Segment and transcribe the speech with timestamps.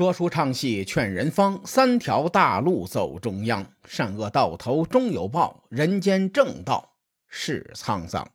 [0.00, 6.96] 说书唱戏劝人方，三条大路走中央，善恶到头终有报，人间正道
[7.28, 8.32] 是沧桑。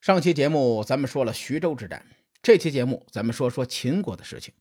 [0.00, 2.04] 上期节目咱们说了徐州之战，
[2.42, 4.52] 这期节目咱们说说秦国的事情。《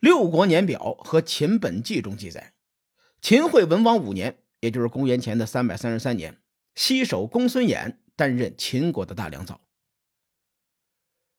[0.00, 2.54] 六国年表》和《秦本纪》中记载，
[3.22, 6.36] 秦惠文王五年，也就是公元前的三百三十三年，
[6.74, 9.60] 西首公孙衍担任秦国的大良造。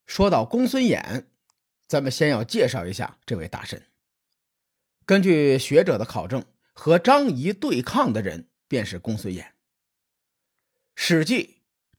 [0.05, 1.25] 说到公孙衍。
[1.91, 3.83] 咱们先要介绍一下这位大神。
[5.05, 9.41] 根据学者的考证，和张仪对抗的人便是公孙衍。
[10.95, 11.43] 《史记·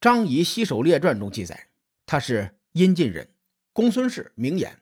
[0.01, 1.69] 张仪西狩列传》中记载，
[2.07, 3.35] 他是阴晋人，
[3.75, 4.77] 公孙氏，名衍。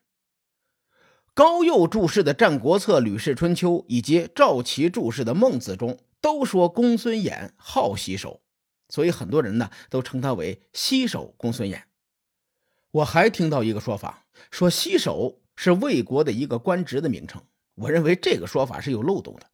[1.35, 8.41] 高诱注释的《战国策·吕氏春秋》以及赵齐注释的《孟子》中都说公孙衍好西狩，
[8.89, 11.83] 所以很多人呢都称他为西狩公孙衍。
[12.93, 14.27] 我还听到一个说法。
[14.51, 17.43] 说西首是魏国的一个官职的名称，
[17.75, 19.51] 我认为这个说法是有漏洞的，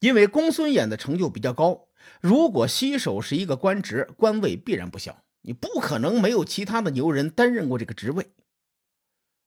[0.00, 1.88] 因为公孙衍的成就比较高，
[2.20, 8.28] 如果西首是一个官职，官位必然不小，你不可能没有其他的牛人担任过这个职位。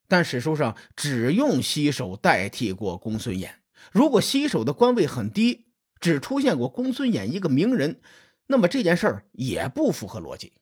[0.09, 3.51] 但史书上只用西首代替过公孙衍，
[3.91, 5.67] 如果西首的官位很低，
[5.99, 8.01] 只出现过公孙衍一个名人，
[8.47, 10.53] 那么这件事儿也不符合逻辑。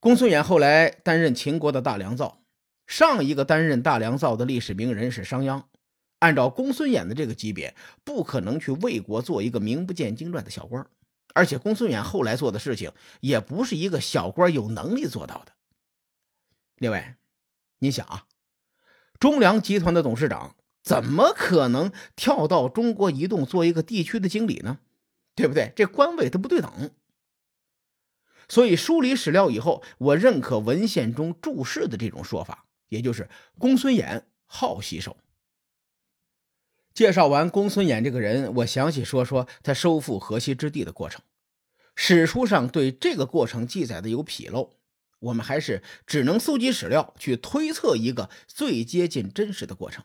[0.00, 2.42] 公孙衍后来担任秦国的大良造，
[2.86, 5.64] 上一个担任大良造的历史名人是商鞅。
[6.20, 10.86] 按照公孙衍的这个级别，不可能去魏国做一个名不见经传的小官
[11.34, 15.52] 而且公孙衍后来做的事情，也不是一个小官有能力做到的。
[16.76, 17.16] 另外，
[17.78, 18.26] 你想啊，
[19.18, 24.78] 中粮集团的董事长怎么可能跳到中国移动做一个地区的经理呢？
[25.34, 25.72] 对不对？
[25.76, 26.90] 这官位它不对等。
[28.50, 35.16] 所以梳理史料以后，我认可文献中注释的这种说法，也就是公孙衍好洗手。
[36.92, 41.22] 介绍完公孙衍这个人，我详细说说他收复河西之地的过程。
[41.94, 44.74] 史书上对这个过程记载的有纰漏，
[45.20, 50.04] 我们还是只能搜集史料去推测一个最接近真实的过程。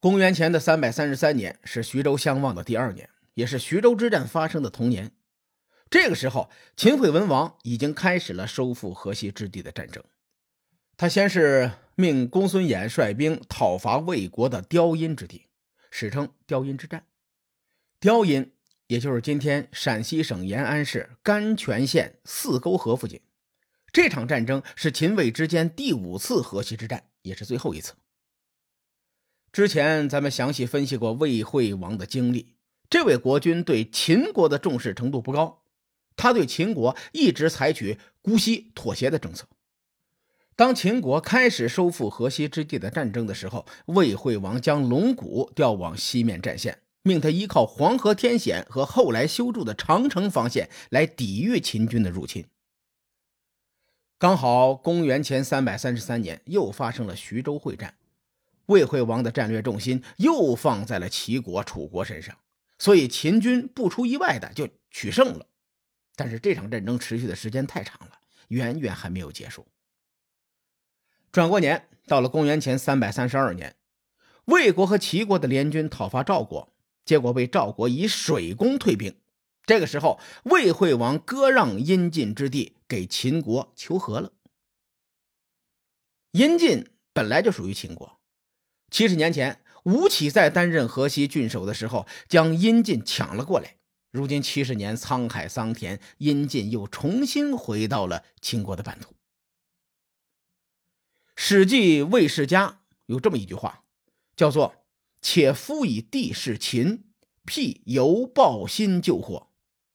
[0.00, 5.12] 公元前的三百三十三年是徐州相望的第二年，也是徐州之战发生的同年。
[5.92, 10.02] 这个时候，秦惠文王已经开始了收复河西之地的战争。
[10.96, 15.48] 他先是命公孙衍率兵讨伐魏国的雕阴之地，
[15.90, 17.04] 史称雕阴之战。
[18.00, 18.54] 雕阴
[18.86, 23.20] 也就是今天陕西省延安市甘泉县四沟河附近。
[23.92, 27.92] 这场战争是秦魏之间第五次河西之战，也是最后一次。
[29.52, 32.54] 之前咱们详细分析过魏惠王的经历，
[32.88, 35.58] 这位国君对秦国的重视程度不高。
[36.16, 39.46] 他对秦国一直采取姑息妥协的政策。
[40.54, 52.44] 当秦国开始收复河西之地的战争的时候，魏惠王将龙骨调往西面战线，命他依靠黄河天险和后来修筑的长城防线来抵御秦军的入侵。
[54.18, 57.94] 刚好公元前三百三十三年，又发生了徐州会战，
[58.66, 62.36] 魏惠王的战略重心又放在了齐国、楚国身上，
[62.78, 65.46] 所以秦军不出意外的就取胜了。
[66.14, 68.18] 但是这场战争持续的时间太长了，
[68.48, 69.66] 远远还没有结束。
[71.30, 73.76] 转过年，到了公元前三百三十二年，
[74.44, 76.72] 魏国和齐国的联军讨伐赵国，
[77.04, 79.16] 结果被赵国以水攻退兵。
[79.64, 84.32] 这个时候，魏惠王割让阴晋之地给秦国求和了。
[86.32, 88.18] 阴晋本来就属于秦国，
[88.90, 93.76] 七十年前，吴起在担任河西郡守的时候，将阴晋抢了过来。
[94.12, 99.12] 如今七十年沧海桑田，殷晋又重新回到了秦国的版图。
[101.34, 102.68] 《史记·魏世家》
[103.06, 103.84] 有这么一句话，
[104.36, 104.84] 叫做
[105.22, 107.04] “且夫以地势秦，
[107.46, 109.48] 辟犹抱薪救火，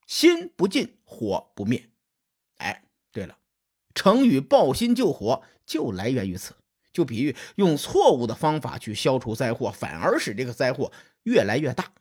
[0.07, 1.91] 心不尽，火不灭。”
[2.57, 3.37] 哎，对了，
[3.93, 6.55] 成语“抱薪救火”就来源于此，
[6.91, 11.93] 就比喻用错误的方法去消除灾祸，反而使这个灾祸越来越大。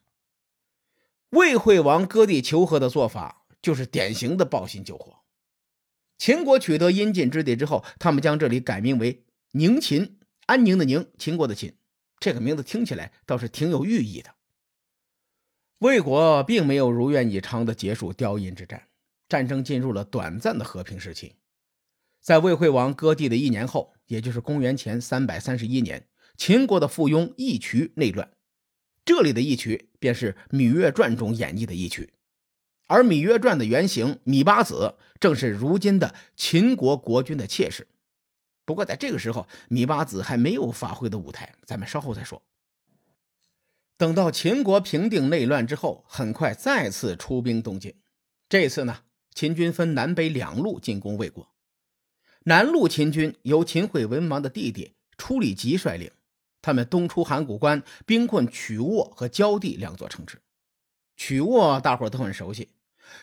[1.31, 5.19] 魏惠王割地求和的做法，就是典型的抱薪救火。
[6.19, 11.77] 秦国取得阴晋之地之后，他们将这里改名为宁秦，安宁的宁，秦国的秦。
[12.19, 14.35] 这个名字听起来倒是挺有寓意的。
[15.81, 18.89] 魏国并没有如愿以偿的结束雕阴之战，
[19.29, 21.37] 战争进入了短暂的和平时期。
[22.23, 26.09] 在魏惠王割地的一年后，也就是公元前三百三十一年，
[26.39, 28.33] 秦国的附庸义渠内乱。
[29.07, 32.13] 这里的一曲便是《芈月传》中演绎的一曲，
[32.89, 37.87] 而《芈月传》的原型芈八子正是如今的秦国国君的妾室。
[38.65, 42.43] 不过在这个时候，芈八子还没有发挥的舞台，咱们稍后再说。
[43.97, 47.95] 等到秦国平定内乱之后，很快再次出兵东进。
[48.49, 51.49] 这次呢，秦军分南北两路进攻魏国。
[52.43, 56.11] 南路秦军由秦惠文王的弟弟初里吉率领，
[56.67, 60.43] 他们东出函谷关，兵困曲沃和焦地两座城池。
[61.17, 62.71] 曲沃大伙都很熟悉，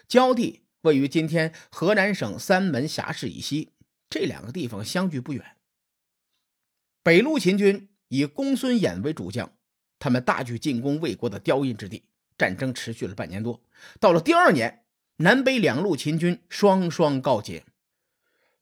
[0.08, 3.74] 焦地位于今天河南省三门峡市以西，
[4.10, 5.58] 这两个地方相距不远。
[7.04, 9.52] 北路秦军以公孙衍为主将。
[10.00, 12.06] 他们大举进攻魏国的雕阴之地，
[12.38, 13.62] 战争持续了半年多。
[14.00, 14.86] 到了第二年，
[15.18, 17.66] 南北两路秦军双双告捷，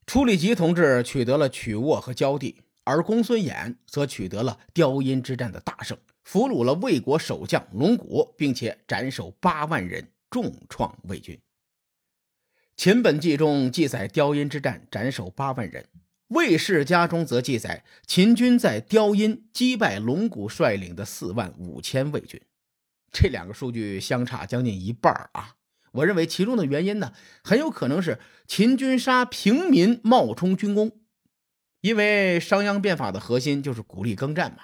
[0.08, 11.40] 初里吉同志取得了曲沃和焦地，而公孙衍则取得了雕阴之战的大胜，俘虏了魏国守将龙骨，并且斩首八万人，重创魏军。
[12.76, 15.86] 秦本纪中记载雕阴之战斩首八万人。
[16.28, 22.42] 魏世家中则记载，秦军在雕阴击败龙骨率领的四万五千魏军，
[23.12, 25.56] 这两个数据相差将近一半啊！
[25.92, 27.14] 我认为其中的原因呢，
[27.44, 31.01] 很有可能是秦军杀平民冒充军功，
[31.82, 34.64] 因为商鞅变法的核心就是鼓励耕战嘛，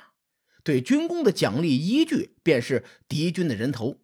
[0.64, 4.00] 对军功的奖励依据便是敌军的人头，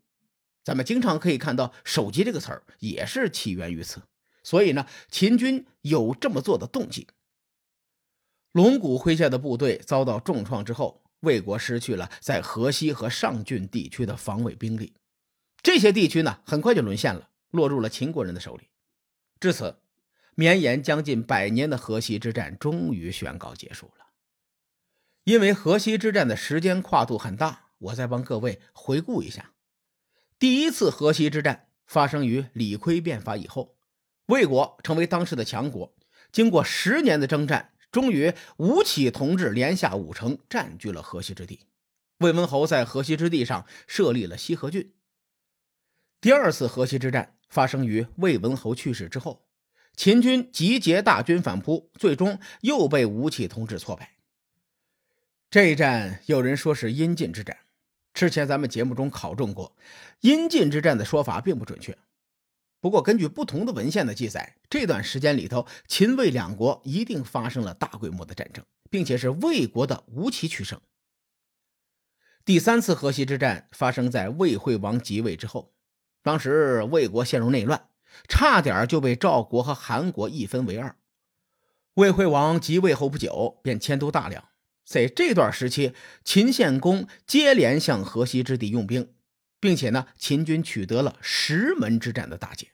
[0.63, 4.01] 咱们经常可以看到“首级”这个词儿也是起源于此，
[4.43, 7.07] 所以呢，秦军有这么做的动机。
[8.51, 14.93] 龙骨麾下的部队遭到重创之后，魏国失去了在河西和上郡地区的防卫兵力，
[15.61, 18.69] 这些地区呢很快就沦陷了，落入了秦国人的手里。
[19.39, 19.77] 至此，
[20.35, 24.05] 绵延将近百年的河西之战终于宣告结束了。
[25.23, 29.53] 因为河西之战的时间跨度很大，我再帮各位回顾一下：
[30.37, 33.77] 第一次河西之战发生于李悝变法以后，
[34.25, 35.95] 魏国成为当时的强国，
[36.31, 37.69] 经过十年的征战。
[37.91, 41.67] 终于，吴起同志连下五城，占据了河西之地。
[42.17, 44.95] 魏文侯在河西之地上设立了西河郡。
[46.19, 49.45] 第二次河西之战发生于魏文侯去世之后，
[49.95, 54.15] 秦军集结大军反扑，最终又被吴起同志挫败。
[55.49, 57.57] 这一战有人说是阴晋之战，
[58.13, 59.75] 之前咱们节目中考证过，
[60.21, 61.97] 阴晋之战的说法并不准确。
[62.81, 70.81] 不过，根据不同的文献的记载，这段时间里头，秦魏两国一定发生了大规模的战争，并且是魏国的吴起取胜。
[72.43, 75.73] 第三次河西之战发生在魏惠王即位之后，
[76.21, 77.87] 当时魏国陷入内乱，
[78.27, 80.95] 差点就被赵国和韩国一分为二。
[81.95, 84.49] 魏惠王即位后不久，便迁都大梁，
[84.85, 85.93] 在这段时期，
[86.23, 89.13] 秦献公接连向河西之地用兵，
[89.59, 92.69] 并且呢，秦军取得了石门之战的大捷。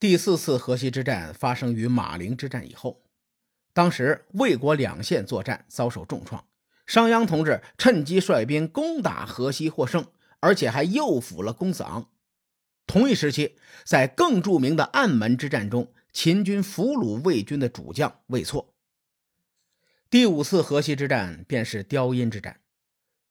[0.00, 3.04] 第四次河西之战发生于马陵之战以后，
[3.72, 6.44] 当时魏国两线作战遭受重创，
[6.84, 10.04] 商鞅同志趁机率兵攻打河西获胜，
[10.40, 12.10] 而且还诱俘了公子昂。
[12.86, 18.74] 同一时期，在更著名的暗门之战中，秦军俘虏魏军的主将魏错。
[20.10, 22.60] 第五次河西之战便是雕阴之战，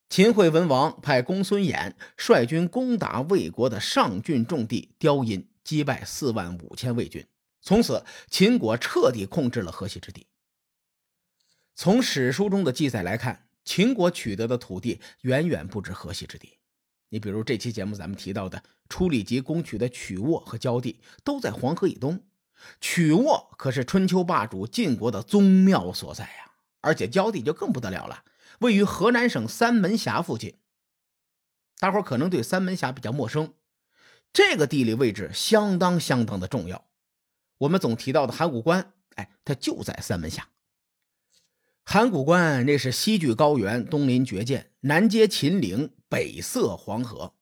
[0.08, 5.48] 秦惠文王派公孙衍率军攻打魏国的上郡重地雕阴。
[5.64, 7.24] 击败四万五千魏军，
[7.60, 10.26] 从此秦国彻底控制了河西之地。
[11.76, 16.58] 从史书中的记载来看，秦国取得的土地远远不止河西之地。
[17.12, 22.24] 你比如这期节目咱们提到的初里吉攻取的曲沃和焦地，都在黄河以东。
[22.80, 28.24] 曲沃可是春秋霸主晋国的宗庙所在呀，而且焦地就更不得了了，
[28.60, 30.54] 位于河南省三门峡附近。
[31.78, 33.52] 大伙可能对三门峡比较陌生。
[34.32, 36.86] 这个地理位置相当相当的重要。
[37.58, 40.48] 我们总提到的函谷关，哎，它就在三门峡。
[41.92, 47.34] 函谷关那是西距高原，东临绝涧，南接秦岭，北塞黄河，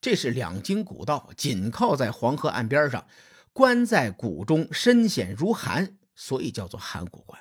[0.00, 3.06] 这是两京古道，紧靠在黄河岸边上。
[3.52, 7.38] 关在谷中，深险如函，所以叫做函谷关。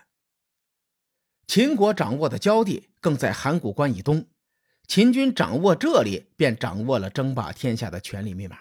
[1.47, 4.27] 秦国掌握的交地更在函谷关以东，
[4.85, 8.57] 秦军掌握这里，便掌握了争霸天下的权力密码。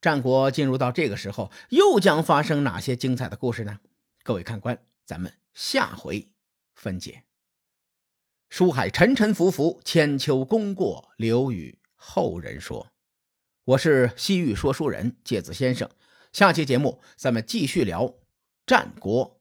[0.00, 3.80] 战国进入到这个时候，又将发生哪些精彩的故事呢？
[4.22, 6.28] 各位看官，咱们下回
[6.78, 7.24] 分解。
[8.48, 12.92] 书海沉沉浮浮，千秋功过留与后人说。
[13.64, 15.90] 我是西域说书人芥子先生，
[16.32, 18.14] 下期节目咱们继续聊
[18.64, 19.40] 战国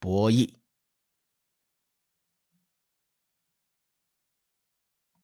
[0.00, 0.54] 博弈。